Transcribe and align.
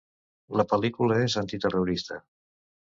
La 0.61 0.65
pel·lícula 0.71 1.19
és 1.27 1.37
antiterrorista. 1.45 2.23